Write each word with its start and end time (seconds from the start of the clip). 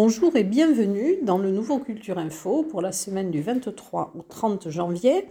Bonjour 0.00 0.36
et 0.36 0.44
bienvenue 0.44 1.16
dans 1.22 1.38
le 1.38 1.50
nouveau 1.50 1.80
Culture 1.80 2.18
Info 2.18 2.62
pour 2.62 2.80
la 2.80 2.92
semaine 2.92 3.32
du 3.32 3.42
23 3.42 4.12
au 4.16 4.22
30 4.22 4.68
janvier. 4.68 5.28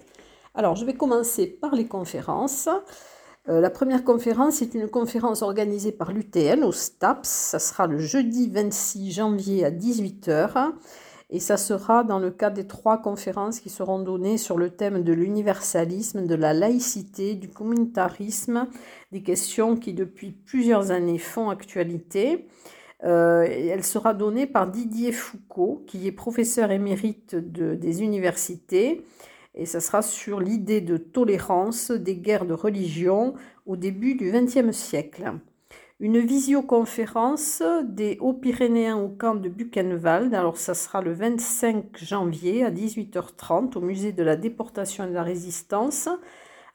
Alors, 0.55 0.75
je 0.75 0.83
vais 0.83 0.93
commencer 0.93 1.47
par 1.47 1.73
les 1.73 1.87
conférences. 1.87 2.67
Euh, 3.47 3.61
la 3.61 3.69
première 3.69 4.03
conférence 4.03 4.61
est 4.61 4.73
une 4.73 4.89
conférence 4.89 5.41
organisée 5.41 5.93
par 5.93 6.11
l'UTN 6.11 6.65
au 6.65 6.73
STAPS. 6.73 7.29
Ça 7.29 7.59
sera 7.59 7.87
le 7.87 7.97
jeudi 7.97 8.49
26 8.49 9.13
janvier 9.13 9.63
à 9.63 9.71
18h. 9.71 10.73
Et 11.29 11.39
ça 11.39 11.55
sera 11.55 12.03
dans 12.03 12.19
le 12.19 12.31
cadre 12.31 12.57
des 12.57 12.67
trois 12.67 13.01
conférences 13.01 13.61
qui 13.61 13.69
seront 13.69 13.99
données 13.99 14.37
sur 14.37 14.57
le 14.57 14.71
thème 14.71 15.01
de 15.01 15.13
l'universalisme, 15.13 16.27
de 16.27 16.35
la 16.35 16.53
laïcité, 16.53 17.35
du 17.35 17.47
communautarisme, 17.47 18.67
des 19.13 19.23
questions 19.23 19.77
qui 19.77 19.93
depuis 19.93 20.31
plusieurs 20.31 20.91
années 20.91 21.19
font 21.19 21.49
actualité. 21.49 22.49
Euh, 23.03 23.45
elle 23.47 23.83
sera 23.83 24.13
donnée 24.13 24.47
par 24.47 24.67
Didier 24.69 25.11
Foucault, 25.11 25.83
qui 25.87 26.07
est 26.07 26.11
professeur 26.11 26.71
émérite 26.71 27.35
des 27.35 28.01
universités, 28.01 29.03
et 29.53 29.65
ça 29.65 29.79
sera 29.79 30.01
sur 30.01 30.39
l'idée 30.39 30.81
de 30.81 30.97
tolérance 30.97 31.91
des 31.91 32.15
guerres 32.15 32.45
de 32.45 32.53
religion 32.53 33.33
au 33.65 33.75
début 33.75 34.15
du 34.15 34.31
XXe 34.31 34.75
siècle. 34.75 35.33
Une 35.99 36.19
visioconférence 36.19 37.63
des 37.83 38.19
Hauts-Pyrénéens 38.21 38.97
au 38.97 39.09
camp 39.09 39.33
de 39.33 39.49
Buchenwald, 39.49 40.33
alors 40.35 40.57
ça 40.57 40.75
sera 40.75 41.01
le 41.01 41.11
25 41.11 41.97
janvier 41.97 42.63
à 42.63 42.69
18h30 42.69 43.75
au 43.75 43.81
musée 43.81 44.11
de 44.11 44.21
la 44.21 44.35
déportation 44.35 45.05
et 45.05 45.07
de 45.07 45.13
la 45.13 45.23
résistance, 45.23 46.07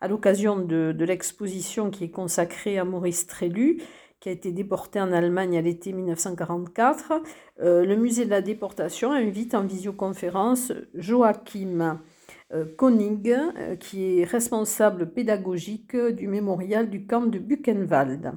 à 0.00 0.08
l'occasion 0.08 0.56
de, 0.56 0.90
de 0.90 1.04
l'exposition 1.04 1.90
qui 1.90 2.04
est 2.04 2.10
consacrée 2.10 2.78
à 2.78 2.84
Maurice 2.84 3.28
Trélu 3.28 3.80
qui 4.22 4.28
a 4.28 4.32
été 4.32 4.52
déporté 4.52 5.00
en 5.00 5.12
Allemagne 5.12 5.58
à 5.58 5.60
l'été 5.60 5.92
1944. 5.92 7.14
Euh, 7.60 7.84
le 7.84 7.96
musée 7.96 8.24
de 8.24 8.30
la 8.30 8.40
déportation 8.40 9.10
invite 9.10 9.52
en 9.56 9.64
visioconférence 9.64 10.72
Joachim 10.94 11.98
euh, 12.54 12.64
Konig, 12.76 13.32
euh, 13.32 13.74
qui 13.74 14.20
est 14.20 14.24
responsable 14.24 15.10
pédagogique 15.12 15.96
du 15.96 16.28
mémorial 16.28 16.88
du 16.88 17.04
camp 17.04 17.26
de 17.26 17.40
Buchenwald. 17.40 18.34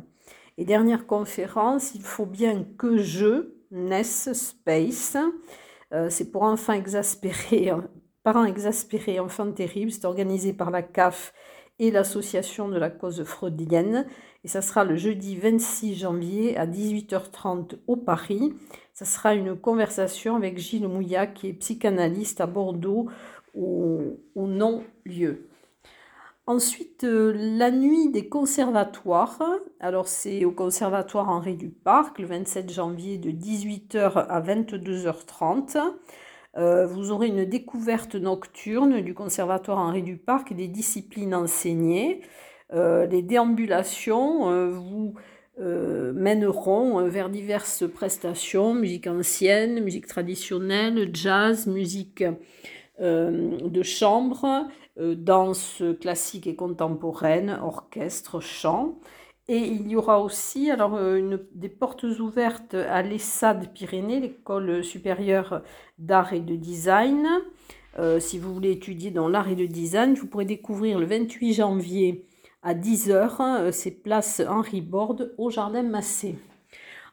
Et 0.57 0.65
dernière 0.65 1.05
conférence, 1.05 1.93
il 1.93 2.01
faut 2.01 2.25
bien 2.25 2.65
que 2.79 2.97
je 2.97 3.53
naisse 3.69 4.33
Space. 4.33 5.17
c'est 6.09 6.31
pour 6.31 6.43
enfants 6.43 6.73
exaspérés, 6.73 7.71
parents 8.23 8.45
exaspérés, 8.45 9.19
enfants 9.19 9.51
terribles. 9.51 9.91
C'est 9.91 10.05
organisé 10.05 10.51
par 10.51 10.71
la 10.71 10.81
CAF 10.81 11.31
et 11.79 11.91
l'association 11.91 12.69
de 12.69 12.77
la 12.77 12.89
cause 12.89 13.23
freudienne. 13.23 14.05
Et 14.43 14.47
ça 14.47 14.61
sera 14.61 14.83
le 14.83 14.95
jeudi 14.95 15.35
26 15.35 15.95
janvier 15.95 16.57
à 16.57 16.67
18h30 16.67 17.77
au 17.87 17.95
Paris. 17.95 18.53
Ça 18.93 19.05
sera 19.05 19.33
une 19.33 19.55
conversation 19.55 20.35
avec 20.35 20.57
Gilles 20.57 20.87
Mouillat, 20.87 21.27
qui 21.27 21.49
est 21.49 21.53
psychanalyste 21.53 22.41
à 22.41 22.45
Bordeaux 22.45 23.09
au, 23.55 24.19
non-lieu. 24.35 25.47
Ensuite, 26.47 27.03
euh, 27.03 27.33
la 27.35 27.71
nuit 27.71 28.09
des 28.11 28.29
conservatoires. 28.29 29.41
Alors, 29.79 30.07
c'est 30.07 30.45
au 30.45 30.51
conservatoire 30.51 31.29
Henri 31.29 31.55
du 31.55 31.69
Parc, 31.69 32.19
le 32.19 32.27
27 32.27 32.71
janvier 32.71 33.17
de 33.17 33.31
18h 33.31 34.27
à 34.27 34.41
22h30. 34.41 35.79
Euh, 36.57 36.85
vous 36.85 37.11
aurez 37.11 37.27
une 37.27 37.45
découverte 37.45 38.15
nocturne 38.15 39.01
du 39.01 39.13
Conservatoire 39.13 39.77
Henri 39.77 40.03
Duparc 40.03 40.51
et 40.51 40.55
des 40.55 40.67
disciplines 40.67 41.35
enseignées. 41.35 42.21
Euh, 42.73 43.05
les 43.05 43.21
déambulations 43.21 44.49
euh, 44.49 44.69
vous 44.69 45.13
mèneront 45.57 47.07
vers 47.07 47.29
diverses 47.29 47.85
prestations, 47.89 48.73
musique 48.73 49.07
ancienne, 49.07 49.81
musique 49.81 50.05
traditionnelle, 50.05 51.11
jazz, 51.13 51.65
musique 51.65 52.25
de 52.99 53.83
chambre, 53.83 54.67
danse 54.99 55.81
classique 56.01 56.45
et 56.47 56.57
contemporaine, 56.57 57.57
orchestre, 57.63 58.41
chant. 58.41 58.99
Et 59.47 59.59
il 59.59 59.87
y 59.87 59.95
aura 59.95 60.21
aussi 60.21 60.71
alors, 60.71 60.95
euh, 60.95 61.37
des 61.53 61.69
portes 61.69 62.03
ouvertes 62.03 62.73
à 62.73 63.03
l'ESSAD 63.03 63.71
Pyrénées, 63.73 64.19
l'école 64.19 64.83
supérieure 64.83 65.61
d'art 65.99 66.33
et 66.33 66.39
de 66.39 66.55
design. 66.55 67.27
Euh, 67.99 68.19
si 68.19 68.39
vous 68.39 68.51
voulez 68.51 68.71
étudier 68.71 69.11
dans 69.11 69.29
l'art 69.29 69.47
et 69.47 69.55
le 69.55 69.67
design, 69.67 70.15
vous 70.15 70.25
pourrez 70.25 70.45
découvrir 70.45 70.97
le 70.97 71.05
28 71.05 71.53
janvier 71.53 72.25
à 72.63 72.73
10h 72.73 73.35
euh, 73.39 73.71
ces 73.71 73.91
places 73.91 74.41
Henri 74.47 74.81
Borde 74.81 75.35
au 75.37 75.51
Jardin 75.51 75.83
Massé. 75.83 76.35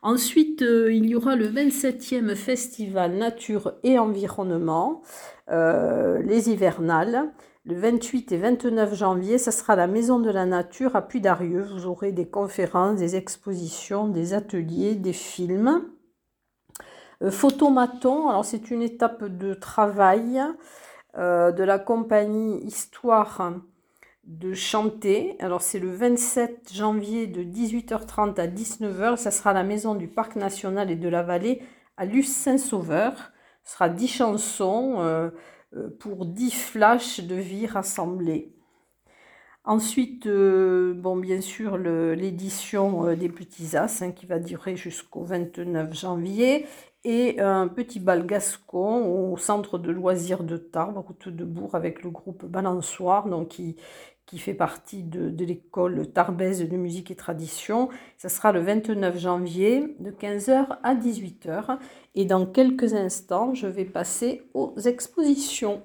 Ensuite, 0.01 0.63
il 0.63 1.07
y 1.07 1.15
aura 1.15 1.37
le 1.37 1.47
27e 1.47 2.35
festival 2.35 3.15
Nature 3.15 3.75
et 3.85 4.01
Environnement, 4.01 5.03
les 5.49 6.51
hivernales. 6.51 7.33
Le 7.65 7.77
28 7.77 8.33
et 8.33 8.39
29 8.39 8.93
janvier, 8.93 9.39
ce 9.39 9.53
sera 9.53 9.77
la 9.77 9.87
Maison 9.87 10.19
de 10.19 10.31
la 10.31 10.47
Nature 10.47 10.97
à 10.97 11.03
Puy-Darieux. 11.03 11.63
Vous 11.63 11.87
aurez 11.87 12.11
des 12.11 12.27
conférences, 12.27 12.99
des 12.99 13.15
expositions, 13.15 14.09
des 14.09 14.35
ateliers, 14.35 14.97
des 14.97 15.13
films. 15.13 15.85
Euh, 17.23 17.31
Photomaton, 17.31 18.29
alors 18.29 18.45
c'est 18.45 18.73
une 18.73 18.83
étape 18.83 19.23
de 19.25 19.55
travail 19.55 20.43
euh, 21.17 21.53
de 21.53 21.63
la 21.63 21.79
compagnie 21.79 22.65
Histoire 22.65 23.53
de 24.25 24.55
chanter. 24.55 25.37
Alors 25.39 25.63
c'est 25.63 25.79
le 25.79 25.91
27 25.91 26.73
janvier 26.75 27.29
de 27.29 27.45
18h30 27.45 28.41
à 28.41 28.49
19h. 28.49 29.17
Ça 29.19 29.31
sera 29.31 29.53
la 29.53 29.63
maison 29.63 29.95
du 29.95 30.09
Parc 30.09 30.35
national 30.35 30.91
et 30.91 30.97
de 30.97 31.09
la 31.09 31.23
vallée 31.23 31.63
à 31.97 32.07
Luce 32.07 32.33
Saint-Sauveur. 32.33 33.31
Ce 33.63 33.75
sera 33.75 33.89
10 33.89 34.09
chansons. 34.09 34.97
Euh, 34.99 35.31
pour 35.99 36.27
10 36.27 36.51
flashs 36.51 37.21
de 37.21 37.35
vie 37.35 37.67
rassemblés. 37.67 38.52
Ensuite, 39.65 40.27
euh, 40.27 40.93
bon, 40.93 41.17
bien 41.17 41.41
sûr, 41.41 41.79
l'édition 41.79 43.07
euh, 43.07 43.15
des 43.15 43.29
Petits 43.29 43.77
As 43.77 44.03
hein, 44.03 44.11
qui 44.11 44.27
va 44.27 44.41
durer 44.41 44.75
jusqu'au 44.75 45.23
29 45.23 45.95
janvier 45.95 46.67
et 47.05 47.41
un 47.41 47.69
petit 47.69 48.01
bal 48.01 48.27
gascon 48.27 49.33
au 49.33 49.37
centre 49.37 49.79
de 49.79 49.91
loisirs 49.91 50.45
de 50.45 50.57
Tarbes, 50.57 50.99
route 50.99 51.29
de 51.29 51.45
Bourg, 51.45 51.75
avec 51.75 52.03
le 52.03 52.11
groupe 52.11 52.45
Balançoire, 52.45 53.29
donc 53.29 53.49
qui, 53.49 53.77
qui 54.27 54.39
fait 54.39 54.55
partie 54.55 55.03
de, 55.03 55.45
l'école 55.45 56.07
tarbaise 56.11 56.67
de 56.67 56.77
musique 56.77 57.11
et 57.11 57.17
tradition. 57.17 57.89
Ça 58.17 58.29
sera 58.29 58.53
le 58.53 58.61
29 58.61 59.19
janvier 59.19 59.95
de 60.01 60.11
15h 60.11 60.79
à 60.83 60.95
18h. 60.95 61.79
Et 62.15 62.25
dans 62.25 62.47
quelques 62.47 62.95
instants, 62.95 63.53
je 63.55 63.67
vais 63.67 63.85
passer 63.85 64.43
aux 64.55 64.75
expositions. 64.85 65.83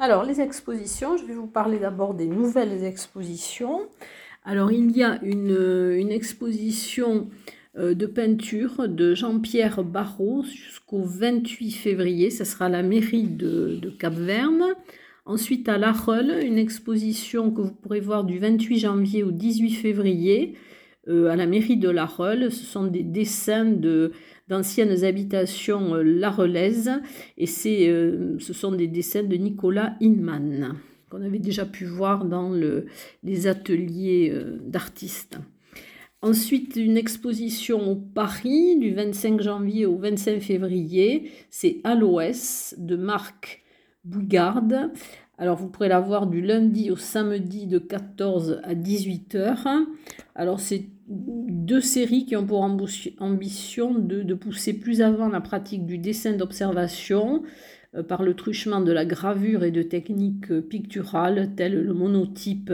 Alors, 0.00 0.22
les 0.22 0.40
expositions, 0.40 1.16
je 1.16 1.24
vais 1.24 1.34
vous 1.34 1.48
parler 1.48 1.80
d'abord 1.80 2.14
des 2.14 2.28
nouvelles 2.28 2.84
expositions. 2.84 3.88
Alors, 4.44 4.70
il 4.70 4.96
y 4.96 5.02
a 5.02 5.18
une, 5.24 6.12
exposition 6.12 7.28
euh, 7.76 7.94
de 7.94 8.06
peinture 8.06 8.88
de 8.88 9.16
Jean-Pierre 9.16 9.82
Barrault 9.82 10.44
jusqu'au 10.44 11.02
28 11.02 11.72
février. 11.72 12.30
Ce 12.30 12.44
sera 12.44 12.66
à 12.66 12.68
la 12.68 12.84
mairie 12.84 13.26
de, 13.26 13.92
Cap-Verne. 13.98 14.66
Ensuite, 15.26 15.68
à 15.68 15.78
La 15.78 15.92
une 16.42 16.58
exposition 16.58 17.50
que 17.50 17.62
vous 17.62 17.72
pourrez 17.72 18.00
voir 18.00 18.22
du 18.22 18.38
28 18.38 18.78
janvier 18.78 19.24
au 19.24 19.32
18 19.32 19.72
février 19.72 20.54
euh, 21.08 21.28
à 21.28 21.34
la 21.34 21.46
mairie 21.46 21.76
de 21.76 21.90
La 21.90 22.06
Ce 22.06 22.50
sont 22.50 22.84
des 22.84 23.02
dessins 23.02 23.64
de 23.64 24.12
d'anciennes 24.48 25.04
habitations 25.04 25.94
euh, 25.94 26.02
larelaises 26.02 26.92
et 27.36 27.46
c'est, 27.46 27.88
euh, 27.88 28.38
ce 28.38 28.52
sont 28.52 28.72
des 28.72 28.86
dessins 28.86 29.22
de 29.22 29.36
Nicolas 29.36 29.96
Inman 30.00 30.74
qu'on 31.10 31.22
avait 31.22 31.38
déjà 31.38 31.64
pu 31.64 31.84
voir 31.84 32.24
dans 32.24 32.50
le, 32.50 32.86
les 33.22 33.46
ateliers 33.46 34.30
euh, 34.32 34.58
d'artistes. 34.62 35.38
Ensuite, 36.20 36.76
une 36.76 36.96
exposition 36.96 37.92
au 37.92 37.94
Paris 37.94 38.76
du 38.76 38.92
25 38.92 39.40
janvier 39.40 39.86
au 39.86 39.96
25 39.96 40.40
février, 40.40 41.30
c'est 41.48 41.80
l'Ouest 41.84 42.74
de 42.78 42.96
Marc 42.96 43.62
Bougarde. 44.04 44.90
Alors, 45.38 45.56
vous 45.56 45.68
pourrez 45.68 45.88
la 45.88 46.00
voir 46.00 46.26
du 46.26 46.40
lundi 46.40 46.90
au 46.90 46.96
samedi 46.96 47.68
de 47.68 47.78
14 47.78 48.60
à 48.64 48.74
18 48.74 49.36
h 49.36 49.86
Alors, 50.34 50.58
c'est 50.58 50.86
deux 51.08 51.80
séries 51.80 52.26
qui 52.26 52.36
ont 52.36 52.46
pour 52.46 52.62
ambition 52.62 53.94
de, 53.94 54.34
pousser 54.34 54.74
plus 54.74 55.00
avant 55.00 55.28
la 55.28 55.40
pratique 55.40 55.86
du 55.86 55.98
dessin 55.98 56.34
d'observation 56.34 57.42
euh, 57.94 58.02
par 58.02 58.22
le 58.22 58.34
truchement 58.34 58.80
de 58.80 58.92
la 58.92 59.04
gravure 59.04 59.64
et 59.64 59.70
de 59.70 59.82
techniques 59.82 60.52
picturales 60.68 61.54
telles 61.56 61.80
le 61.80 61.94
monotype 61.94 62.72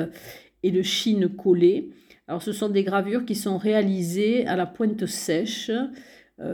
et 0.62 0.70
le 0.70 0.82
chine 0.82 1.28
collé. 1.28 1.90
Alors 2.26 2.42
ce 2.42 2.52
sont 2.52 2.68
des 2.68 2.82
gravures 2.82 3.24
qui 3.24 3.34
sont 3.34 3.58
réalisées 3.58 4.46
à 4.46 4.56
la 4.56 4.66
pointe 4.66 5.06
sèche 5.06 5.70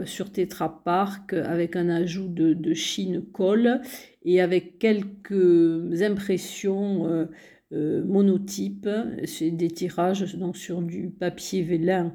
sur 0.05 0.31
Tetra 0.31 0.83
Park 0.83 1.33
avec 1.33 1.75
un 1.75 1.89
ajout 1.89 2.27
de, 2.27 2.73
chine 2.73 3.23
colle 3.31 3.81
et 4.23 4.39
avec 4.41 4.77
quelques 4.77 6.03
impressions 6.03 7.27
monotypes. 7.71 8.89
C'est 9.25 9.51
des 9.51 9.69
tirages 9.69 10.35
donc, 10.35 10.57
sur 10.57 10.81
du 10.81 11.09
papier 11.09 11.63
vélin 11.63 12.13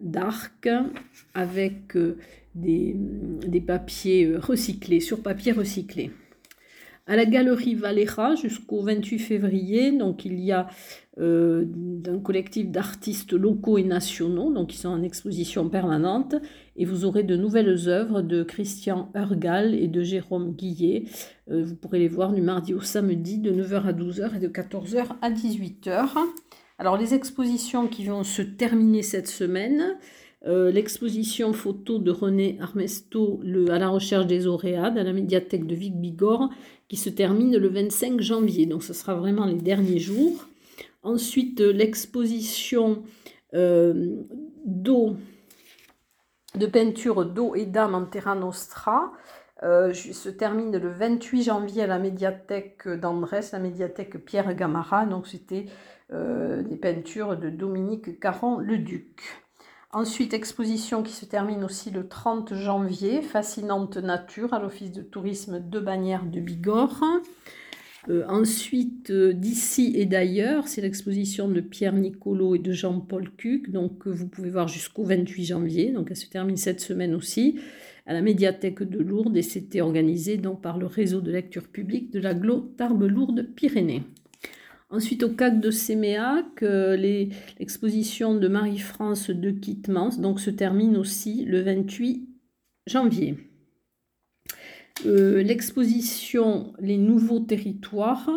d'arc 0.00 0.68
avec 1.34 1.96
des, 2.54 2.94
des, 2.94 3.60
papiers 3.60 4.36
recyclés, 4.36 5.00
sur 5.00 5.22
papier 5.22 5.52
recyclé 5.52 6.10
à 7.06 7.16
la 7.16 7.24
galerie 7.24 7.74
Valera 7.74 8.34
jusqu'au 8.34 8.82
28 8.82 9.18
février. 9.18 9.92
Donc 9.92 10.24
il 10.24 10.40
y 10.40 10.52
a 10.52 10.68
euh, 11.18 11.64
un 12.06 12.18
collectif 12.18 12.70
d'artistes 12.70 13.32
locaux 13.32 13.78
et 13.78 13.84
nationaux, 13.84 14.52
donc 14.52 14.68
qui 14.70 14.78
sont 14.78 14.88
en 14.88 15.02
exposition 15.02 15.68
permanente. 15.68 16.34
Et 16.76 16.84
vous 16.84 17.04
aurez 17.04 17.22
de 17.22 17.36
nouvelles 17.36 17.88
œuvres 17.88 18.22
de 18.22 18.42
Christian 18.42 19.10
Urgal 19.14 19.74
et 19.74 19.88
de 19.88 20.02
Jérôme 20.02 20.52
Guillet. 20.52 21.04
Euh, 21.50 21.64
vous 21.64 21.76
pourrez 21.76 22.00
les 22.00 22.08
voir 22.08 22.32
du 22.32 22.42
mardi 22.42 22.74
au 22.74 22.80
samedi 22.80 23.38
de 23.38 23.52
9h 23.52 23.84
à 23.84 23.92
12h 23.92 24.36
et 24.36 24.40
de 24.40 24.48
14h 24.48 25.06
à 25.22 25.30
18h. 25.30 26.08
Alors 26.78 26.98
les 26.98 27.14
expositions 27.14 27.86
qui 27.86 28.04
vont 28.04 28.22
se 28.22 28.42
terminer 28.42 29.02
cette 29.02 29.28
semaine, 29.28 29.96
euh, 30.46 30.70
l'exposition 30.70 31.52
photo 31.52 31.98
de 31.98 32.12
René 32.12 32.56
Armesto 32.60 33.40
à 33.68 33.78
la 33.78 33.88
recherche 33.88 34.26
des 34.26 34.46
Auréades 34.46 34.96
à 34.96 35.02
la 35.02 35.12
médiathèque 35.12 35.66
de 35.66 35.74
Vic-Bigorre 35.74 36.50
qui 36.88 36.96
se 36.96 37.10
termine 37.10 37.56
le 37.56 37.68
25 37.68 38.20
janvier. 38.20 38.66
Donc 38.66 38.84
ce 38.84 38.92
sera 38.92 39.16
vraiment 39.16 39.44
les 39.44 39.56
derniers 39.56 39.98
jours. 39.98 40.46
Ensuite, 41.02 41.60
euh, 41.60 41.72
l'exposition 41.72 43.02
euh, 43.54 44.22
de 44.64 45.16
peinture 46.66 47.26
d'eau 47.26 47.56
et 47.56 47.66
d'âme 47.66 47.96
en 47.96 48.04
Terra 48.04 48.34
Nostra 48.34 49.12
se 49.62 50.28
termine 50.28 50.76
le 50.76 50.90
28 50.90 51.44
janvier 51.44 51.84
à 51.84 51.86
la 51.86 51.98
médiathèque 51.98 52.86
d'Andrés, 52.86 53.40
la 53.52 53.58
médiathèque 53.58 54.22
Pierre 54.24 54.54
Gamara. 54.54 55.06
Donc 55.06 55.26
c'était 55.26 55.64
des 56.10 56.76
peintures 56.76 57.38
de 57.38 57.48
Dominique 57.48 58.20
Caron-le-Duc. 58.20 59.45
Ensuite, 59.92 60.34
exposition 60.34 61.02
qui 61.02 61.12
se 61.12 61.24
termine 61.24 61.64
aussi 61.64 61.90
le 61.90 62.08
30 62.08 62.54
janvier, 62.54 63.22
Fascinante 63.22 63.96
Nature 63.96 64.52
à 64.52 64.58
l'Office 64.58 64.92
de 64.92 65.02
tourisme 65.02 65.60
de 65.60 65.80
Bagnères 65.80 66.26
de 66.26 66.40
Bigorre. 66.40 67.02
Euh, 68.08 68.24
ensuite, 68.28 69.10
euh, 69.10 69.32
d'ici 69.32 69.92
et 69.96 70.06
d'ailleurs, 70.06 70.68
c'est 70.68 70.80
l'exposition 70.80 71.48
de 71.48 71.60
Pierre 71.60 71.94
Nicolo 71.94 72.54
et 72.54 72.58
de 72.58 72.72
Jean-Paul 72.72 73.30
Cuc, 73.36 73.70
donc 73.70 73.98
que 73.98 74.08
vous 74.08 74.28
pouvez 74.28 74.50
voir 74.50 74.68
jusqu'au 74.68 75.04
28 75.04 75.44
janvier. 75.44 75.90
Donc 75.90 76.08
elle 76.10 76.16
se 76.16 76.28
termine 76.28 76.56
cette 76.56 76.80
semaine 76.80 77.14
aussi 77.14 77.58
à 78.06 78.12
la 78.12 78.22
médiathèque 78.22 78.82
de 78.82 78.98
Lourdes 78.98 79.36
et 79.36 79.42
c'était 79.42 79.80
organisé 79.80 80.36
donc 80.36 80.62
par 80.62 80.78
le 80.78 80.86
réseau 80.86 81.20
de 81.20 81.32
lecture 81.32 81.66
publique 81.66 82.12
de 82.12 82.20
la 82.20 82.34
Tarbes 82.76 83.02
Lourdes 83.02 83.48
Pyrénées. 83.56 84.02
Ensuite, 84.88 85.24
au 85.24 85.30
CAC 85.30 85.60
de 85.60 85.70
Séméac, 85.70 86.60
l'exposition 86.60 88.36
de 88.36 88.46
Marie-France 88.46 89.30
de 89.30 89.50
Quittemans 89.50 90.16
donc, 90.18 90.40
se 90.40 90.50
termine 90.50 90.96
aussi 90.96 91.44
le 91.44 91.60
28 91.62 92.28
janvier. 92.86 93.36
Euh, 95.04 95.42
l'exposition 95.42 96.72
Les 96.78 96.96
Nouveaux 96.96 97.40
Territoires 97.40 98.30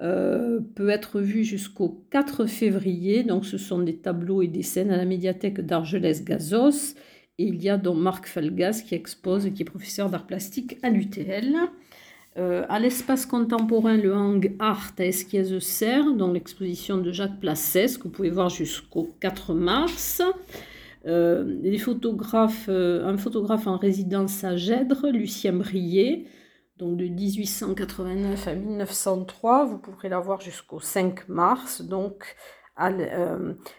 euh, 0.00 0.60
peut 0.74 0.88
être 0.88 1.20
vue 1.20 1.44
jusqu'au 1.44 2.06
4 2.10 2.46
février. 2.46 3.22
Donc, 3.22 3.44
ce 3.44 3.58
sont 3.58 3.78
des 3.78 3.96
tableaux 3.96 4.42
et 4.42 4.48
des 4.48 4.62
scènes 4.62 4.90
à 4.90 4.96
la 4.96 5.04
médiathèque 5.04 5.60
d'Argelès-Gazos. 5.60 6.94
Et 7.38 7.44
il 7.44 7.62
y 7.62 7.68
a 7.68 7.76
donc 7.76 7.98
Marc 7.98 8.26
Falgas 8.26 8.82
qui 8.86 8.94
expose, 8.94 9.50
qui 9.54 9.62
est 9.62 9.66
professeur 9.66 10.10
d'art 10.10 10.26
plastique 10.26 10.78
à 10.82 10.90
l'UTL. 10.90 11.54
Euh, 12.38 12.66
à 12.68 12.78
l'espace 12.78 13.24
contemporain, 13.24 13.96
le 13.96 14.14
Hang 14.14 14.54
Art 14.58 14.92
à 14.98 15.04
Esquiez-Serre, 15.04 16.12
dans 16.12 16.30
l'exposition 16.32 16.98
de 16.98 17.10
Jacques 17.10 17.40
Placès, 17.40 17.96
que 17.96 18.02
vous 18.02 18.10
pouvez 18.10 18.28
voir 18.30 18.50
jusqu'au 18.50 19.14
4 19.20 19.54
mars. 19.54 20.20
Euh, 21.06 21.44
euh, 22.68 23.06
un 23.06 23.16
photographe 23.16 23.66
en 23.66 23.78
résidence 23.78 24.44
à 24.44 24.56
Gèdre, 24.56 25.08
Lucien 25.08 25.54
Brier, 25.54 26.26
donc 26.76 26.98
de 26.98 27.06
1889 27.06 28.48
à 28.48 28.54
1903. 28.54 29.64
Vous 29.64 29.78
pourrez 29.78 30.10
la 30.10 30.20
voir 30.20 30.42
jusqu'au 30.42 30.80
5 30.80 31.30
mars, 31.30 31.80
donc 31.80 32.36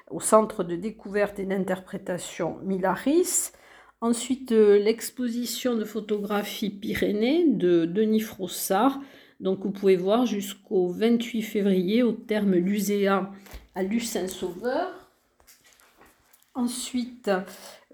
au 0.10 0.20
Centre 0.20 0.64
de 0.64 0.76
découverte 0.76 1.38
et 1.38 1.46
d'interprétation 1.46 2.58
Milaris. 2.64 3.52
Ensuite, 4.00 4.52
euh, 4.52 4.78
l'exposition 4.78 5.76
de 5.76 5.84
photographie 5.84 6.70
Pyrénées 6.70 7.46
de 7.48 7.86
Denis 7.86 8.20
Frossard. 8.20 9.00
Donc, 9.40 9.64
vous 9.64 9.72
pouvez 9.72 9.96
voir 9.96 10.28
jusqu'au 10.28 10.88
28 10.88 11.42
février 11.42 12.04
au 12.04 12.12
terme 12.12 12.54
Luséa 12.54 13.32
à 13.74 13.82
Lucin-Sauveur. 13.84 15.10
Ensuite, 16.54 17.32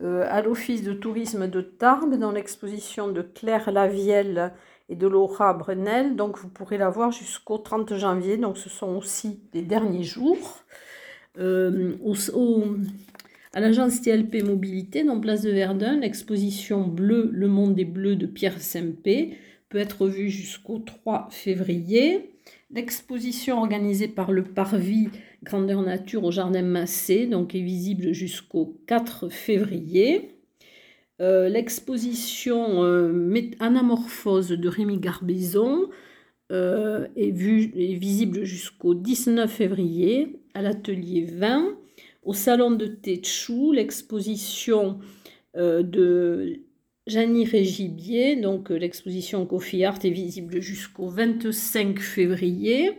euh, 0.01 0.25
à 0.29 0.41
l'Office 0.41 0.83
de 0.83 0.93
tourisme 0.93 1.47
de 1.47 1.61
Tarbes, 1.61 2.15
dans 2.15 2.31
l'exposition 2.31 3.07
de 3.07 3.21
Claire 3.21 3.71
Lavielle 3.71 4.53
et 4.89 4.95
de 4.95 5.07
Laura 5.07 5.53
Brunel. 5.53 6.17
Donc, 6.17 6.37
vous 6.37 6.49
pourrez 6.49 6.77
la 6.77 6.89
voir 6.89 7.11
jusqu'au 7.11 7.57
30 7.57 7.95
janvier. 7.95 8.35
Donc, 8.35 8.57
ce 8.57 8.69
sont 8.69 8.97
aussi 8.97 9.39
les 9.53 9.61
derniers 9.61 10.03
jours. 10.03 10.59
Euh, 11.39 11.93
au, 12.03 12.65
à 13.53 13.59
l'agence 13.59 14.01
TLP 14.01 14.43
Mobilité, 14.43 15.03
dans 15.03 15.19
Place 15.19 15.43
de 15.43 15.51
Verdun, 15.51 15.99
l'exposition 15.99 16.87
Bleu, 16.87 17.29
le 17.31 17.47
monde 17.47 17.75
des 17.75 17.85
bleus 17.85 18.15
de 18.15 18.25
Pierre 18.25 18.59
Sempé 18.59 19.37
peut 19.69 19.77
être 19.77 20.07
vue 20.07 20.29
jusqu'au 20.29 20.79
3 20.79 21.27
février. 21.29 22.31
L'exposition 22.71 23.59
organisée 23.59 24.07
par 24.07 24.31
le 24.31 24.43
Parvis 24.43 25.09
Grandeur 25.43 25.83
Nature 25.83 26.23
au 26.23 26.31
Jardin 26.31 26.63
Massé 26.63 27.27
donc, 27.27 27.53
est 27.53 27.61
visible 27.61 28.13
jusqu'au 28.13 28.79
4 28.87 29.29
février. 29.29 30.33
Euh, 31.21 31.47
l'exposition 31.47 32.83
euh, 32.83 33.33
Anamorphose 33.59 34.49
de 34.49 34.67
Rémi 34.67 34.97
Garbizon 34.97 35.89
euh, 36.51 37.07
est, 37.15 37.29
visible 37.29 38.43
jusqu'au 38.43 38.95
19 38.95 39.49
février 39.49 40.39
à 40.55 40.63
l'atelier 40.63 41.25
20. 41.25 41.77
Au 42.25 42.33
salon 42.33 42.71
de 42.71 42.85
Téchou, 42.85 43.73
l'exposition 43.73 44.99
euh, 45.57 45.83
de 45.83 46.61
Janie 47.05 47.43
Régibier, 47.43 48.37
donc 48.37 48.71
euh, 48.71 48.75
l'exposition 48.75 49.45
Coffee 49.45 49.83
Art 49.83 49.99
est 50.05 50.09
visible 50.09 50.61
jusqu'au 50.61 51.09
25 51.09 51.99
février. 51.99 52.91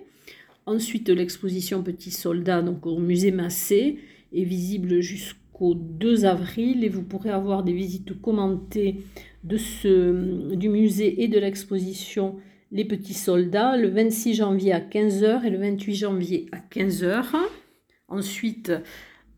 Ensuite, 0.66 1.08
l'exposition 1.08 1.82
Petit 1.82 2.10
Soldat, 2.10 2.60
donc 2.60 2.86
au 2.86 2.98
musée 2.98 3.30
Massé, 3.30 3.98
est 4.34 4.44
visible 4.44 5.00
jusqu'au 5.00 5.74
2 5.74 6.26
avril 6.26 6.84
et 6.84 6.90
vous 6.90 7.02
pourrez 7.02 7.30
avoir 7.30 7.62
des 7.62 7.72
visites 7.72 8.20
commentées 8.20 9.04
de 9.42 9.56
ce, 9.56 10.54
du 10.54 10.68
musée 10.68 11.22
et 11.22 11.28
de 11.28 11.38
l'exposition 11.38 12.36
Les 12.72 12.84
Petits 12.84 13.14
Soldats 13.14 13.78
le 13.78 13.88
26 13.88 14.34
janvier 14.34 14.74
à 14.74 14.80
15h 14.80 15.44
et 15.44 15.50
le 15.50 15.58
28 15.58 15.94
janvier 15.94 16.46
à 16.52 16.58
15h. 16.58 17.24
Ensuite, 18.08 18.70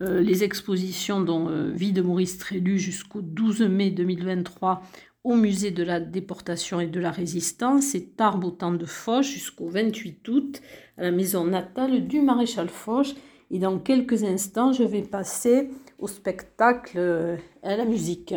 euh, 0.03 0.21
les 0.21 0.45
expositions 0.45 1.21
dont 1.21 1.49
euh, 1.49 1.71
Vie 1.71 1.93
de 1.93 2.03
Maurice 2.03 2.37
Trélu 2.39 2.79
jusqu'au 2.79 3.23
12 3.23 3.63
mai 3.63 3.91
2023 3.91 4.83
au 5.25 5.35
musée 5.35 5.71
de 5.71 5.83
la 5.83 6.01
déportation 6.01 6.81
et 6.81 6.87
de 6.87 7.01
la 7.01 7.11
résistance 7.11 7.95
et 7.95 8.11
Tarbes 8.11 8.45
au 8.45 8.51
temps 8.51 8.73
de 8.73 8.85
Foch 8.85 9.25
jusqu'au 9.25 9.69
28 9.69 10.29
août 10.29 10.63
à 10.99 11.03
la 11.03 11.11
maison 11.11 11.45
natale 11.45 12.07
du 12.07 12.21
maréchal 12.21 12.69
Foch. 12.69 13.15
Et 13.51 13.59
dans 13.59 13.79
quelques 13.79 14.23
instants, 14.23 14.73
je 14.73 14.85
vais 14.85 15.03
passer 15.03 15.71
au 15.99 16.09
spectacle 16.09 16.97
euh, 16.97 17.37
et 17.65 17.69
à 17.69 17.77
la 17.77 17.85
musique. 17.87 18.35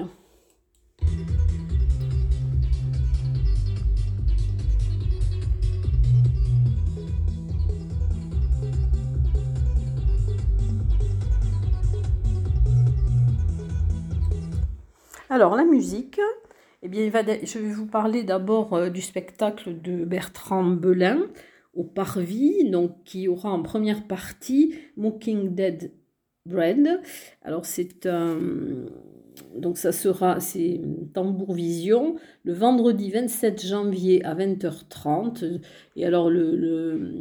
Alors, 15.31 15.55
la 15.55 15.63
musique, 15.63 16.19
eh 16.81 16.87
bien, 16.87 17.07
je 17.07 17.59
vais 17.59 17.71
vous 17.71 17.85
parler 17.85 18.23
d'abord 18.23 18.73
euh, 18.73 18.89
du 18.89 18.99
spectacle 18.99 19.79
de 19.79 20.03
Bertrand 20.03 20.63
Belin 20.63 21.21
au 21.75 21.83
Parvis, 21.83 22.67
donc, 22.67 23.03
qui 23.05 23.27
aura 23.27 23.51
en 23.51 23.61
première 23.61 24.07
partie 24.07 24.73
Mocking 24.97 25.53
Dead 25.53 25.91
Bread. 26.47 26.99
Alors, 27.43 27.65
c'est 27.65 28.07
un. 28.07 28.39
Donc 29.55 29.77
ça 29.77 29.93
sera, 29.93 30.41
c'est 30.41 30.81
Tambour 31.13 31.53
Vision, 31.53 32.15
le 32.43 32.51
vendredi 32.51 33.09
27 33.09 33.65
janvier 33.65 34.25
à 34.25 34.35
20h30. 34.35 35.61
Et 35.95 36.05
alors 36.05 36.29
le, 36.29 37.13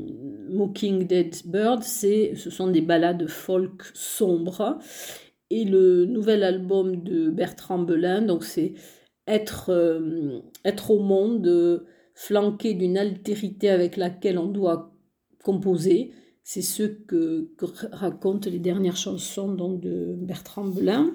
Mocking 0.51 1.07
Dead 1.07 1.37
Bird, 1.45 1.85
c'est, 1.85 2.33
ce 2.35 2.51
sont 2.51 2.69
des 2.69 2.81
ballades 2.81 3.29
folk 3.29 3.83
sombres. 3.95 4.79
Et 5.51 5.65
le 5.65 6.05
nouvel 6.05 6.43
album 6.43 7.03
de 7.03 7.31
Bertrand 7.31 7.79
Belin. 7.79 8.23
Donc 8.23 8.45
c'est 8.45 8.75
être, 9.27 9.71
euh, 9.71 10.41
être 10.65 10.91
au 10.91 11.01
monde, 11.01 11.85
flanqué 12.15 12.75
d'une 12.75 12.99
altérité 12.99 13.69
avec 13.71 13.97
laquelle 13.97 14.39
on 14.39 14.49
doit 14.49 14.93
composer. 15.45 16.13
C'est 16.43 16.63
ce 16.63 16.83
que, 16.83 17.49
racontent 17.93 18.51
les 18.51 18.59
dernières 18.59 18.97
chansons 18.97 19.53
donc, 19.53 19.81
de 19.81 20.17
Bertrand 20.19 20.65
Belin. 20.65 21.13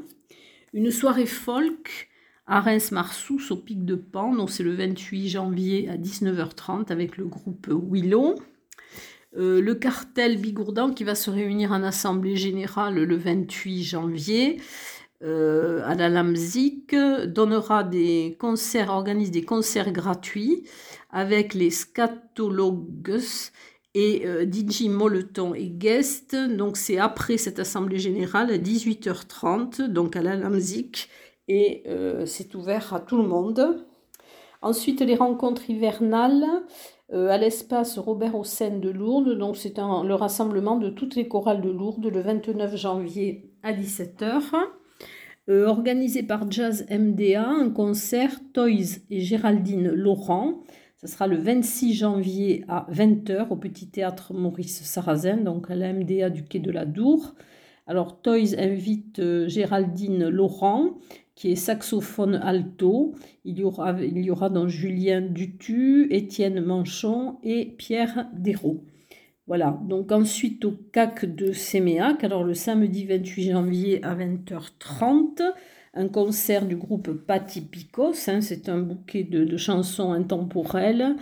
Une 0.74 0.92
soirée 0.92 1.26
folk 1.26 2.10
à 2.46 2.62
Reims-Marsous 2.62 3.52
au 3.52 3.56
Pic 3.58 3.84
de 3.84 3.96
Pan, 3.96 4.36
donc 4.36 4.50
c'est 4.50 4.64
le 4.64 4.74
28 4.74 5.30
janvier 5.30 5.90
à 5.90 5.98
19h30 5.98 6.92
avec 6.92 7.18
le 7.18 7.26
groupe 7.26 7.68
Willow. 7.68 8.36
Euh, 9.36 9.62
le 9.62 9.74
cartel 9.74 10.38
Bigourdan 10.38 10.92
qui 10.94 11.04
va 11.04 11.16
se 11.16 11.32
réunir 11.32 11.72
en 11.72 11.82
assemblée 11.82 12.36
générale 12.36 12.96
le 12.96 13.18
28 13.18 13.84
janvier 13.84 14.62
euh, 15.24 15.82
à 15.86 15.96
la 15.96 16.10
Lamzik 16.10 16.96
donnera 17.26 17.84
des 17.84 18.36
concerts, 18.40 18.92
organise 18.92 19.32
des 19.32 19.44
concerts 19.44 19.92
gratuits 19.92 20.64
avec 21.10 21.56
les 21.56 21.72
scatologues 21.72 23.20
et 23.96 24.28
euh, 24.28 24.46
Moleton 24.90 25.56
et 25.56 25.70
Guest. 25.70 26.36
Donc 26.36 26.78
c'est 26.78 27.00
après 27.00 27.38
cette 27.38 27.58
assemblée 27.58 28.00
générale 28.00 28.52
à 28.52 28.58
18h30, 28.58 29.88
donc 29.88 30.16
à 30.16 30.22
la 30.22 30.36
Lamzik, 30.36 31.10
et 31.48 31.84
c'est 32.26 32.56
ouvert 32.56 32.94
à 32.94 33.00
tout 33.00 33.18
le 33.18 33.28
monde. 33.28 33.86
Ensuite, 34.64 35.02
les 35.02 35.16
rencontres 35.16 35.70
hivernales 35.70 36.46
euh, 37.12 37.28
à 37.28 37.38
l'espace 37.38 38.00
Robert 38.00 38.34
Hossein 38.34 38.78
de 38.78 38.90
Lourdes. 38.90 39.38
Donc, 39.38 39.58
c'est 39.58 39.78
le 39.78 40.14
rassemblement 40.14 40.78
de 40.78 40.90
toutes 40.90 41.16
les 41.16 41.28
chorales 41.28 41.60
de 41.60 41.70
Lourdes 41.70 42.06
le 42.06 42.22
29 42.22 42.78
janvier 42.78 43.52
à 43.62 43.74
17h. 43.74 44.42
Euh, 45.50 45.68
organisé 45.68 46.24
par 46.24 46.50
Jazz 46.50 46.86
MDA, 46.90 47.46
un 47.46 47.70
concert 47.72 48.32
Toys 48.54 49.02
et 49.10 49.20
Géraldine 49.20 49.90
Laurent. 49.90 50.64
Ce 51.02 51.08
sera 51.08 51.28
le 51.28 51.36
26 51.36 51.94
janvier 51.94 52.64
à 52.70 52.88
20h 52.90 53.50
au 53.50 53.58
Petit 53.58 53.90
Théâtre 53.90 54.34
Maurice 54.34 54.82
Sarrazin, 54.84 55.36
donc 55.36 55.70
à 55.70 55.76
la 55.76 55.92
MDA 55.92 56.30
du 56.30 56.46
Quai 56.46 56.60
de 56.60 56.72
la 56.72 56.86
Dour. 56.86 57.36
Alors, 57.86 58.22
Toys 58.22 58.56
invite 58.58 59.20
euh, 59.20 59.50
Géraldine 59.50 60.30
Laurent 60.30 60.92
qui 61.36 61.52
est 61.52 61.56
saxophone 61.56 62.36
alto. 62.36 63.14
Il 63.46 63.60
y 63.60 63.64
aura, 63.64 63.96
il 64.02 64.20
y 64.20 64.32
aura 64.32 64.50
donc 64.50 64.68
Julien 64.68 65.22
Dutu, 65.22 66.08
Étienne 66.12 66.62
Manchon 66.62 67.38
et 67.44 67.66
Pierre 67.78 68.28
Dérault. 68.34 68.84
Voilà, 69.48 69.78
donc 69.84 70.12
ensuite 70.12 70.64
au 70.64 70.72
CAC 70.94 71.26
de 71.26 71.52
Séméac, 71.52 72.24
alors 72.24 72.46
le 72.46 72.54
samedi 72.54 73.06
28 73.06 73.52
janvier 73.52 74.04
à 74.04 74.16
20h30, 74.16 75.42
un 75.96 76.08
concert 76.08 76.66
du 76.66 76.78
groupe 76.78 77.12
Patipicos, 77.12 78.30
hein, 78.30 78.40
c'est 78.40 78.70
un 78.70 78.80
bouquet 78.80 79.24
de 79.24 79.58
chansons 79.58 80.14
intemporelles 80.14 81.18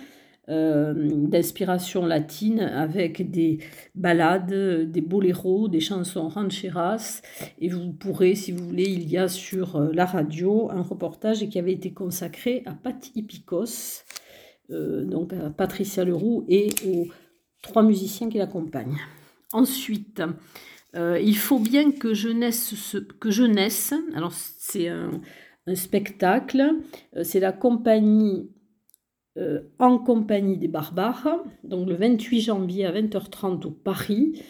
euh, 0.50 0.94
d'inspiration 1.28 2.04
latine 2.04 2.62
avec 2.62 3.30
des 3.30 3.60
ballades, 3.94 4.92
des 4.92 5.02
boléros, 5.02 5.68
des 5.68 5.80
chansons 5.80 6.30
rancheras. 6.30 7.22
Et 7.60 7.70
vous 7.70 7.94
pourrez, 7.94 8.34
si 8.34 8.52
vous 8.52 8.66
voulez, 8.66 8.90
il 8.90 9.08
y 9.08 9.20
a 9.20 9.28
sur 9.28 9.76
euh, 9.76 9.92
la 9.94 10.06
radio 10.06 10.72
un 10.72 10.82
reportage 10.82 11.48
qui 11.48 11.60
avait 11.60 11.74
été 11.74 11.94
consacré 11.94 12.64
à 12.66 12.74
Pat 12.74 13.00
Picos, 13.28 14.04
euh, 14.72 15.06
donc 15.06 15.32
à 15.34 15.52
Patricia 15.52 16.04
Leroux 16.04 16.44
et 16.50 16.70
aux 16.88 17.08
trois 17.62 17.84
musiciens 17.84 18.28
qui 18.28 18.40
l'accompagnent. 18.40 18.98
Ensuite, 19.54 20.24
il 20.96 21.38
faut 21.38 21.60
bien 21.60 21.92
que 21.92 22.14
je 22.16 22.30
naisse, 22.30 22.98
que 23.20 23.30
je 23.30 23.44
naisse. 23.44 23.94
alors 24.16 24.34
c'est 24.34 24.88
un 24.88 25.76
spectacle, 25.76 26.64
c'est 27.24 27.40
la 27.40 27.52
compagnie 27.52 28.50
euh, 29.38 29.62
en 29.80 29.98
compagnie 29.98 30.58
des 30.58 30.68
barbares, 30.68 31.40
donc 31.64 31.88
le 31.88 31.96
28 31.96 32.42
janvier 32.42 32.86
à 32.86 32.92
20h30 32.92 33.66
au 33.66 33.72
Paris. 33.72 34.42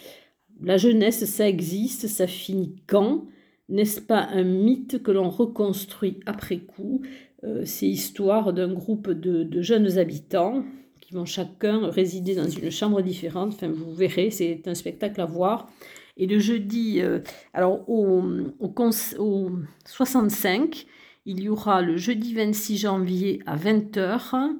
La 0.60 0.76
jeunesse, 0.76 1.24
ça 1.24 1.48
existe, 1.48 2.08
ça 2.08 2.26
finit 2.26 2.74
quand? 2.88 3.26
N'est-ce 3.68 4.00
pas 4.00 4.28
un 4.32 4.42
mythe 4.42 5.00
que 5.00 5.12
l'on 5.12 5.30
reconstruit 5.30 6.18
après 6.26 6.58
coup 6.58 7.02
euh, 7.44 7.62
C'est 7.64 7.86
l'histoire 7.86 8.52
d'un 8.52 8.72
groupe 8.72 9.08
de, 9.08 9.62
jeunes 9.62 9.98
habitants 9.98 10.64
qui 11.00 11.14
vont 11.14 11.26
chacun 11.26 11.86
résider 11.88 12.34
dans 12.34 12.48
une 12.48 12.72
chambre 12.72 13.02
différente? 13.02 13.52
Enfin, 13.54 13.68
vous 13.68 13.94
verrez, 13.94 14.32
c'est 14.32 14.66
un 14.66 14.74
spectacle 14.74 15.20
à 15.20 15.26
voir. 15.26 15.70
Et 16.16 16.26
le 16.26 16.40
jeudi, 16.40 17.00
euh, 17.00 17.20
alors 17.54 17.88
au, 17.88 18.20
au, 18.58 18.74
au 19.18 19.50
65, 19.86 20.86
il 21.24 21.40
y 21.42 21.48
aura 21.48 21.82
le 21.82 21.96
jeudi 21.96 22.34
26 22.34 22.78
janvier 22.78 23.40
à 23.46 23.56
20h 23.56 24.50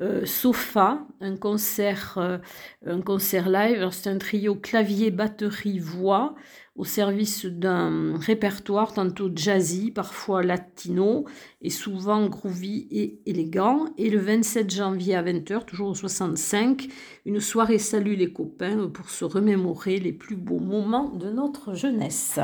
euh, 0.00 0.24
Sofa, 0.24 1.04
un 1.20 1.36
concert, 1.36 2.18
euh, 2.18 2.38
live. 2.84 3.88
C'est 3.90 4.08
un 4.10 4.18
trio 4.18 4.54
clavier, 4.54 5.10
batterie, 5.10 5.80
voix 5.80 6.36
au 6.76 6.84
service 6.84 7.44
d'un 7.44 8.16
répertoire 8.16 8.94
tantôt 8.94 9.28
jazzy, 9.34 9.90
parfois 9.90 10.44
latino 10.44 11.24
et 11.60 11.70
souvent 11.70 12.28
groovy 12.28 12.86
et 12.92 13.20
élégant. 13.26 13.86
Et 13.98 14.08
le 14.08 14.20
27 14.20 14.70
janvier 14.70 15.16
à 15.16 15.24
20h, 15.24 15.64
toujours 15.64 15.88
au 15.88 15.94
65, 15.94 16.86
une 17.26 17.40
soirée 17.40 17.78
Salut 17.78 18.14
les 18.14 18.32
copains 18.32 18.88
pour 18.88 19.10
se 19.10 19.24
remémorer 19.24 19.98
les 19.98 20.12
plus 20.12 20.36
beaux 20.36 20.60
moments 20.60 21.08
de 21.08 21.30
notre 21.30 21.74
jeunesse. 21.74 22.38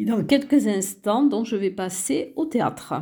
Et 0.00 0.04
dans 0.04 0.22
quelques 0.22 0.68
instants, 0.68 1.24
donc, 1.24 1.44
je 1.46 1.56
vais 1.56 1.72
passer 1.72 2.32
au 2.36 2.46
théâtre. 2.46 2.94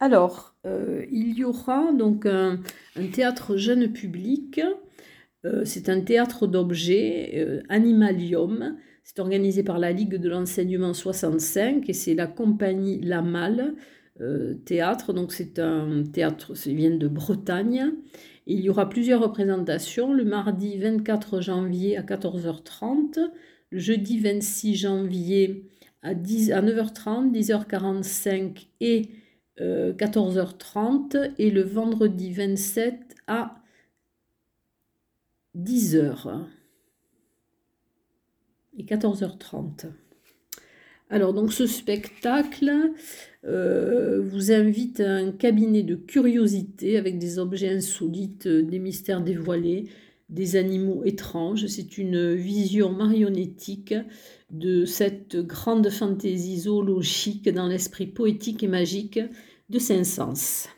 Alors, 0.00 0.54
euh, 0.64 1.04
il 1.10 1.34
y 1.34 1.44
aura 1.44 1.92
donc 1.92 2.24
un 2.24 2.60
théâtre 3.12 3.58
jeune 3.58 3.92
public 3.92 4.62
c'est 5.64 5.88
un 5.88 6.00
théâtre 6.00 6.46
d'objets, 6.46 7.32
euh, 7.36 7.62
Animalium. 7.68 8.76
C'est 9.04 9.18
organisé 9.20 9.62
par 9.62 9.78
la 9.78 9.92
Ligue 9.92 10.16
de 10.16 10.28
l'enseignement 10.28 10.94
65 10.94 11.88
et 11.88 11.92
c'est 11.92 12.14
la 12.14 12.26
compagnie 12.26 13.00
La 13.00 13.22
Malle 13.22 13.74
euh, 14.20 14.54
Théâtre. 14.64 15.12
Donc 15.12 15.32
c'est 15.32 15.58
un 15.58 16.02
théâtre, 16.04 16.54
qui 16.54 16.74
vient 16.74 16.96
de 16.96 17.08
Bretagne. 17.08 17.92
il 18.46 18.60
y 18.60 18.70
aura 18.70 18.88
plusieurs 18.88 19.20
représentations 19.22 20.12
le 20.12 20.24
mardi 20.24 20.78
24 20.78 21.40
janvier 21.40 21.96
à 21.96 22.02
14h30, 22.02 23.18
le 23.70 23.78
jeudi 23.78 24.18
26 24.18 24.74
janvier 24.74 25.68
à, 26.02 26.14
10, 26.14 26.52
à 26.52 26.62
9h30, 26.62 27.32
10h45 27.32 28.68
et 28.80 29.10
14h30 29.58 31.32
et 31.38 31.50
le 31.50 31.62
vendredi 31.62 32.30
27 32.32 33.14
à 33.26 33.56
10h 35.56 36.44
et 38.78 38.84
14h30. 38.84 39.86
Alors 41.08 41.32
donc 41.32 41.52
ce 41.52 41.66
spectacle 41.66 42.72
euh, 43.44 44.20
vous 44.20 44.52
invite 44.52 45.00
à 45.00 45.14
un 45.14 45.30
cabinet 45.30 45.82
de 45.82 45.94
curiosité 45.94 46.98
avec 46.98 47.18
des 47.18 47.38
objets 47.38 47.70
insolites, 47.70 48.48
des 48.48 48.78
mystères 48.80 49.22
dévoilés, 49.22 49.88
des 50.28 50.56
animaux 50.56 51.04
étranges. 51.04 51.66
C'est 51.66 51.96
une 51.96 52.34
vision 52.34 52.90
marionnettique 52.90 53.94
de 54.50 54.84
cette 54.84 55.36
grande 55.36 55.88
fantaisie 55.90 56.60
zoologique 56.60 57.48
dans 57.48 57.68
l'esprit 57.68 58.06
poétique 58.06 58.64
et 58.64 58.68
magique 58.68 59.20
de 59.70 59.78
Saint-Saëns. 59.78 60.68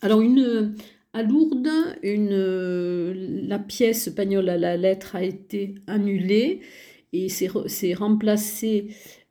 Alors 0.00 0.20
une 0.20 0.74
à 1.18 1.24
Lourdes, 1.24 1.68
la 2.04 3.58
pièce 3.58 4.08
Pagnol 4.08 4.48
à 4.48 4.56
la 4.56 4.76
lettre 4.76 5.16
a 5.16 5.24
été 5.24 5.74
annulée 5.88 6.60
et 7.12 7.28
c'est 7.28 7.94
remplacé 7.94 8.86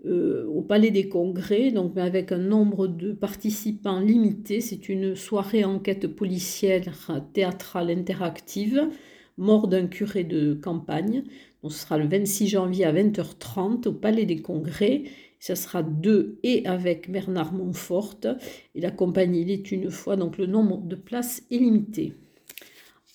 euh, 0.06 0.46
au 0.48 0.62
Palais 0.62 0.92
des 0.92 1.08
Congrès, 1.08 1.72
donc 1.72 1.98
avec 1.98 2.34
un 2.34 2.40
nombre 2.40 2.88
de 2.88 3.14
participants 3.14 4.02
limité. 4.02 4.60
C'est 4.60 4.90
une 4.90 5.16
soirée 5.16 5.64
enquête 5.64 6.08
policière 6.08 6.84
théâtrale 7.32 7.90
interactive, 7.90 8.90
mort 9.38 9.70
d'un 9.70 9.88
curé 9.88 10.26
de 10.26 10.56
campagne. 10.56 11.24
ce 11.64 11.70
sera 11.70 11.98
le 11.98 12.08
26 12.08 12.48
janvier 12.50 12.84
à 12.84 12.92
20h30 12.92 13.88
au 13.88 13.94
Palais 13.94 14.26
des 14.26 14.42
Congrès 14.42 15.04
ça 15.40 15.56
sera 15.56 15.84
deux 15.84 16.40
et 16.44 16.66
avec 16.66 17.12
Bernard 17.12 17.54
Montfort. 17.54 18.20
Et 18.76 18.82
la 18.82 18.92
compagnie, 18.92 19.42
il 19.42 19.52
est 19.52 19.72
une 19.72 19.92
fois, 19.92 20.16
donc 20.16 20.38
le 20.38 20.46
nombre 20.46 20.82
de 20.82 20.96
places 20.96 21.44
est 21.52 21.58
limité. 21.58 22.14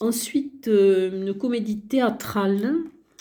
Ensuite, 0.01 0.69
euh, 0.69 1.27
une 1.27 1.35
comédie 1.35 1.81
théâtrale. 1.81 2.75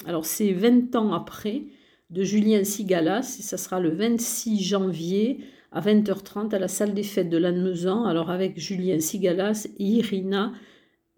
Alors, 0.05 0.25
c'est 0.25 0.51
20 0.51 0.95
ans 0.95 1.13
après, 1.13 1.63
de 2.09 2.23
Julien 2.23 2.63
Sigalas. 2.63 3.37
Et 3.39 3.43
ça 3.43 3.57
sera 3.57 3.79
le 3.79 3.89
26 3.89 4.63
janvier 4.63 5.39
à 5.71 5.81
20h30 5.81 6.53
à 6.53 6.59
la 6.59 6.67
salle 6.67 6.93
des 6.93 7.03
fêtes 7.03 7.29
de 7.29 7.37
Lannemezan. 7.37 8.05
Alors, 8.05 8.29
avec 8.29 8.59
Julien 8.59 8.99
Sigalas 8.99 9.67
et 9.77 9.83
Irina 9.83 10.53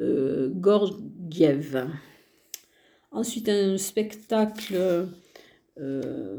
euh, 0.01 0.49
Gorgiev. 0.53 1.87
Ensuite, 3.11 3.47
un 3.47 3.77
spectacle 3.77 5.07
euh, 5.79 6.37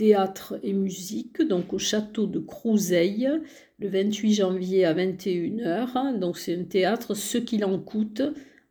théâtre 0.00 0.58
et 0.62 0.72
musique, 0.72 1.42
donc 1.42 1.74
au 1.74 1.78
château 1.78 2.24
de 2.24 2.38
Crouseille, 2.38 3.28
le 3.80 3.88
28 3.90 4.32
janvier 4.32 4.86
à 4.86 4.94
21h. 4.94 6.18
Donc 6.18 6.38
c'est 6.38 6.58
un 6.58 6.64
théâtre, 6.64 7.12
ce 7.12 7.36
qu'il 7.36 7.66
en 7.66 7.78
coûte, 7.78 8.22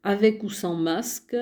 avec 0.02 0.44
ou 0.44 0.50
sans 0.50 0.74
masque. 0.74 1.38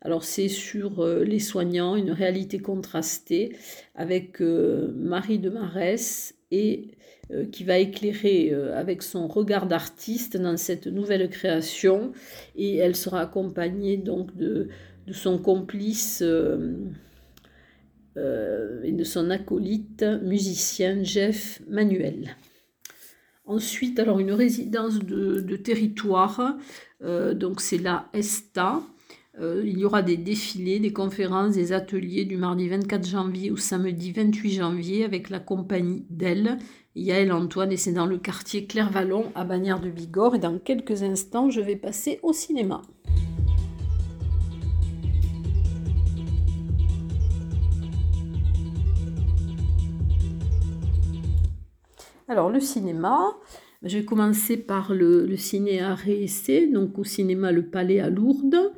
Alors 0.00 0.24
c'est 0.24 0.48
sur 0.48 1.00
euh, 1.00 1.24
les 1.24 1.40
soignants, 1.40 1.94
une 1.94 2.10
réalité 2.10 2.58
contrastée, 2.58 3.54
avec 3.94 4.40
euh, 4.40 4.94
Marie 4.96 5.38
de 5.38 5.50
Marès 5.50 6.34
et 6.50 6.92
euh, 7.30 7.44
qui 7.44 7.64
va 7.64 7.76
éclairer 7.76 8.54
avec 8.74 9.02
son 9.02 9.28
regard 9.28 9.66
d'artiste 9.66 10.38
dans 10.38 10.56
cette 10.56 10.86
nouvelle 10.86 11.28
création 11.28 12.12
et 12.56 12.76
elle 12.76 12.96
sera 12.96 13.20
accompagnée 13.20 13.98
donc 13.98 14.34
de, 14.38 14.70
de 15.06 15.12
son 15.12 15.36
complice 15.36 16.24
euh, 18.18 18.82
et 18.82 18.90
de 18.90 19.04
son 19.04 19.30
acolyte 19.30 20.04
musicien 20.22 21.04
Jeff 21.04 21.62
Manuel. 21.68 22.36
Ensuite, 23.44 24.00
alors 24.00 24.18
une 24.18 24.32
résidence 24.32 24.98
de, 24.98 25.56
territoire, 25.56 26.56
euh, 27.02 27.32
donc 27.32 27.60
c'est 27.60 27.78
la 27.78 28.08
ESTA. 28.12 28.82
Euh, 29.40 29.62
il 29.64 29.78
y 29.78 29.84
aura 29.84 30.02
des 30.02 30.16
défilés, 30.16 30.80
des 30.80 30.92
conférences, 30.92 31.54
des 31.54 31.72
ateliers 31.72 32.24
du 32.24 32.36
mardi 32.36 32.68
24 32.68 33.06
janvier 33.06 33.52
au 33.52 33.56
samedi 33.56 34.10
28 34.10 34.50
janvier 34.50 35.04
avec 35.04 35.30
la 35.30 35.38
compagnie 35.38 36.04
d'elle, 36.10 36.58
Yael 36.96 37.30
Antoine, 37.30 37.70
et 37.70 37.76
c'est 37.76 37.92
dans 37.92 38.06
le 38.06 38.18
quartier 38.18 38.66
Clairvallon 38.66 39.30
à 39.36 39.44
Bagnères 39.44 39.80
de 39.80 39.90
Bigorre. 39.90 40.34
Et 40.34 40.40
dans 40.40 40.58
quelques 40.58 41.04
instants, 41.04 41.50
je 41.50 41.60
vais 41.60 41.76
passer 41.76 42.18
au 42.24 42.32
cinéma. 42.32 42.82
Alors, 52.30 52.50
le 52.50 52.60
cinéma, 52.60 53.38
je 53.82 53.96
vais 53.96 54.04
commencer 54.04 54.58
par 54.58 54.92
le, 54.92 55.24
le 55.24 55.36
ciné 55.38 55.80
donc 56.70 56.98
au 56.98 57.04
cinéma 57.04 57.52
Le 57.52 57.62
Palais 57.62 58.00
à 58.00 58.10
Lourdes. 58.10 58.74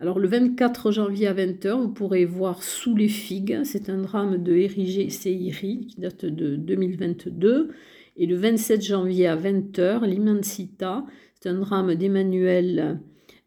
Alors, 0.00 0.18
le 0.18 0.26
24 0.26 0.90
janvier 0.90 1.28
à 1.28 1.34
20h, 1.34 1.80
vous 1.80 1.90
pourrez 1.90 2.24
voir 2.24 2.64
Sous 2.64 2.96
les 2.96 3.06
figues. 3.06 3.60
C'est 3.62 3.88
un 3.88 3.98
drame 3.98 4.42
de 4.42 4.52
Érigé 4.52 5.10
Seiri 5.10 5.86
qui 5.86 6.00
date 6.00 6.24
de 6.24 6.56
2022. 6.56 7.68
Et 8.16 8.26
le 8.26 8.34
27 8.34 8.82
janvier 8.82 9.28
à 9.28 9.36
20h, 9.36 10.04
L'Immensita. 10.04 11.06
C'est 11.40 11.50
un 11.50 11.60
drame 11.60 11.94
d'Emmanuel 11.94 12.98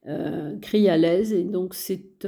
euh. 0.07 0.55
Et 0.73 1.43
donc, 1.43 1.73
c'est 1.73 2.25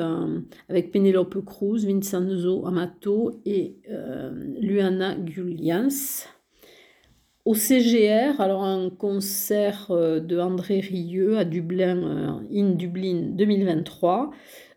avec 0.67 0.91
Penelope 0.91 1.45
Cruz, 1.45 1.85
Vincenzo 1.85 2.67
Amato 2.67 3.39
et 3.45 3.77
euh, 3.89 4.33
Luana 4.59 5.15
Gulians. 5.15 5.87
Au 7.45 7.55
CGR, 7.55 8.39
alors 8.39 8.63
un 8.63 8.89
concert 8.89 9.87
euh, 9.91 10.21
de 10.21 10.39
André 10.39 10.79
Rieu 10.79 11.37
à 11.37 11.43
Dublin, 11.43 11.97
euh, 11.97 12.29
in 12.53 12.69
Dublin 12.69 13.31
2023, 13.33 14.31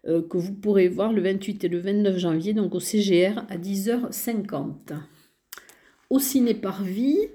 euh, 0.09 0.21
que 0.21 0.37
vous 0.37 0.53
pourrez 0.53 0.89
voir 0.89 1.13
le 1.13 1.23
28 1.23 1.63
et 1.63 1.69
le 1.69 1.79
29 1.79 2.19
janvier, 2.19 2.55
donc 2.55 2.75
au 2.75 2.81
CGR 2.81 3.45
à 3.49 3.57
10h50. 3.57 4.95
Au 6.11 6.19
Ciné 6.19 6.55
Parvis, 6.55 7.29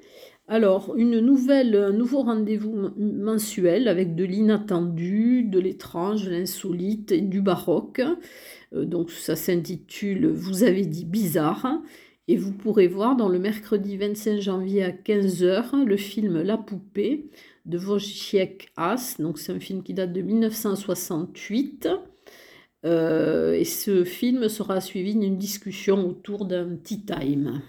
alors 0.50 0.98
une 0.98 1.22
nouvelle, 1.22 1.78
un 1.78 1.94
nouveau 1.94 2.24
rendez-vous 2.24 2.89
mensuel 2.98 3.88
avec 3.88 4.15
de 4.15 4.26
l'inattendu, 4.26 5.44
de 5.44 5.60
l'étrange, 5.60 6.26
de 6.26 6.32
l'insolite 6.32 7.13
et 7.13 7.22
du 7.22 7.41
baroque. 7.41 8.02
donc 8.74 9.12
ça 9.12 9.38
s'intitule 9.38 10.28
Vous 10.28 10.63
avez 10.63 10.86
dit 10.86 11.06
bizarre. 11.06 11.82
Et 12.27 12.38
vous 12.38 12.53
pourrez 12.53 12.88
voir 12.88 13.15
dans 13.15 13.29
le 13.29 13.39
mercredi 13.39 13.97
25 13.97 14.39
janvier 14.39 14.84
à 14.84 14.91
15h 14.91 15.84
le 15.84 15.97
film 15.97 16.41
La 16.41 16.57
poupée 16.57 17.29
de 17.65 17.77
Wojciech 17.77 18.69
As. 18.77 19.19
Donc 19.19 19.39
c'est 19.39 19.51
un 19.51 19.60
film 19.60 19.84
qui 19.84 19.93
date 19.93 20.13
de 20.13 20.21
1968. 20.21 21.89
Euh, 22.84 23.53
et 23.53 23.65
ce 23.65 24.03
film 24.03 24.49
sera 24.49 24.81
suivi 24.81 25.15
d'une 25.15 25.38
discussion 25.38 26.07
autour 26.07 26.45
d'un 26.45 26.75
tea 26.77 27.05
time 27.05 27.62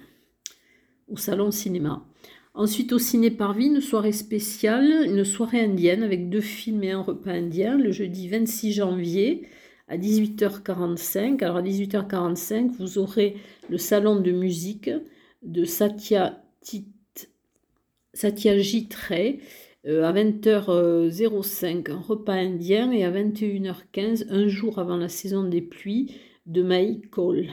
au 1.09 1.17
salon 1.17 1.51
cinéma. 1.51 2.07
Ensuite, 2.55 2.93
au 2.93 2.99
Ciné 2.99 3.31
Parvis, 3.31 3.67
une 3.67 3.81
soirée 3.81 4.13
spéciale, 4.13 5.07
une 5.07 5.25
soirée 5.25 5.61
indienne 5.61 6.03
avec 6.03 6.29
deux 6.29 6.43
films 6.43 6.85
et 6.85 6.91
un 6.91 7.01
repas 7.01 7.31
indien 7.31 7.79
le 7.79 7.93
jeudi 7.93 8.29
26 8.29 8.73
janvier 8.73 9.43
à 9.93 9.99
18h45. 9.99 11.45
Alors 11.45 11.59
à 11.59 11.63
18h45, 11.63 12.71
vous 12.79 12.97
aurez 12.97 13.37
le 13.69 13.77
salon 13.77 14.17
de 14.17 14.33
musique 14.33 14.91
de 15.43 15.65
Satya, 15.65 16.43
Satyajit 18.15 18.89
Ray. 19.09 19.41
Euh, 19.85 20.05
à 20.05 20.13
20h05, 20.13 21.91
un 21.91 21.99
repas 21.99 22.35
indien 22.35 22.93
et 22.93 23.05
à 23.05 23.11
21h15, 23.11 24.27
un 24.31 24.47
jour 24.47 24.79
avant 24.79 24.97
la 24.97 25.09
saison 25.09 25.43
des 25.43 25.61
pluies, 25.61 26.15
de 26.47 26.63
Maï 26.63 27.01
Cole. 27.11 27.49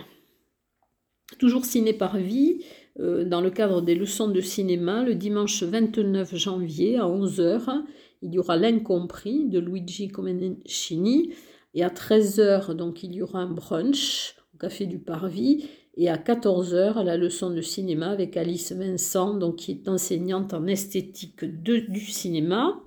Toujours 1.40 1.66
ciné 1.66 1.92
par 1.92 2.18
vie, 2.18 2.64
euh, 3.00 3.26
dans 3.26 3.42
le 3.42 3.50
cadre 3.50 3.82
des 3.82 3.96
leçons 3.96 4.28
de 4.28 4.42
cinéma, 4.42 5.04
le 5.04 5.16
dimanche 5.16 5.64
29 5.64 6.36
janvier 6.36 6.98
à 6.98 7.06
11h, 7.06 7.84
il 8.22 8.34
y 8.34 8.40
aura 8.40 8.58
L'incompris 8.58 9.46
de 9.46 9.60
Luigi 9.60 10.08
Comencini 10.08 11.34
et 11.74 11.84
à 11.84 11.90
13h, 11.90 12.74
donc, 12.74 13.04
il 13.04 13.14
y 13.14 13.22
aura 13.22 13.40
un 13.40 13.50
brunch 13.50 14.36
au 14.54 14.58
Café 14.58 14.86
du 14.86 15.00
Parvis. 15.00 15.70
Et 15.96 16.10
à 16.10 16.18
14h, 16.18 17.04
la 17.04 17.18
leçon 17.18 17.50
de 17.50 17.62
cinéma 17.62 18.10
avec 18.10 18.38
Alice 18.38 18.72
Vincent, 18.72 19.36
donc, 19.36 19.58
qui 19.58 19.72
est 19.72 19.90
enseignante 19.90 20.54
en 20.54 20.66
esthétique 20.66 21.44
du 21.44 22.02
cinéma. 22.02 22.82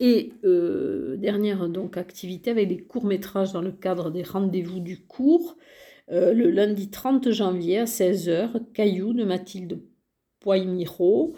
Et 0.00 0.32
euh, 0.44 1.16
dernière 1.16 1.68
donc, 1.68 1.96
activité 1.96 2.50
avec 2.50 2.68
les 2.68 2.82
courts-métrages 2.82 3.52
dans 3.52 3.60
le 3.60 3.72
cadre 3.72 4.10
des 4.10 4.22
rendez-vous 4.22 4.80
du 4.80 5.04
cours. 5.06 5.56
Euh, 6.10 6.32
le 6.32 6.50
lundi 6.50 6.90
30 6.90 7.30
janvier 7.30 7.78
à 7.78 7.84
16h, 7.84 8.72
Caillou 8.72 9.12
de 9.12 9.24
Mathilde 9.24 9.80
Poimiro, 10.40 11.36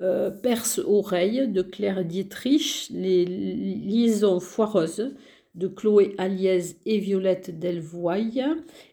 euh, 0.00 0.30
Perse 0.30 0.80
Oreille 0.84 1.46
de 1.48 1.62
Claire 1.62 2.04
Dietrich, 2.04 2.88
Les 2.90 3.24
liaisons 3.24 4.40
foireuses 4.40 5.14
de 5.54 5.68
Chloé 5.68 6.14
Aliès 6.18 6.76
et 6.86 6.98
Violette 6.98 7.58
Delvoye 7.58 8.42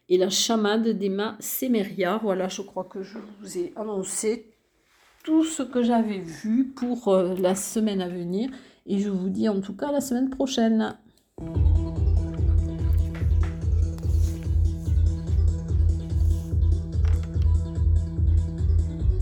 et 0.10 0.18
la 0.18 0.30
chamade 0.30 0.88
d'Emma 0.88 1.38
Semeria. 1.40 2.20
Voilà, 2.22 2.48
je 2.48 2.62
crois 2.62 2.86
que 2.86 3.04
je 3.04 3.20
vous 3.40 3.58
ai 3.58 3.74
annoncé 3.76 4.52
tout 5.24 5.44
ce 5.44 5.64
que 5.64 5.84
j'avais 5.84 6.20
vu 6.20 6.74
pour 6.76 7.10
euh, 7.10 7.36
la 7.36 7.54
semaine 7.54 8.02
à 8.02 8.08
venir 8.08 8.50
et 8.86 9.00
je 9.00 9.10
vous 9.10 9.30
dis 9.30 9.50
en 9.50 9.62
tout 9.62 9.76
cas 9.76 9.92
la 9.92 10.02
semaine 10.02 10.30
prochaine. 10.30 10.98